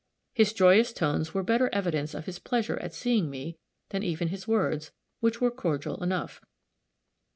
His 0.33 0.51
joyous 0.51 0.93
tones 0.93 1.35
were 1.35 1.43
better 1.43 1.69
evidence 1.71 2.15
of 2.15 2.25
his 2.25 2.39
pleasure 2.39 2.79
at 2.79 2.95
seeing 2.95 3.29
me, 3.29 3.59
than 3.89 4.01
even 4.01 4.29
his 4.29 4.47
words, 4.47 4.91
which 5.19 5.39
were 5.39 5.51
cordial 5.51 6.01
enough. 6.01 6.41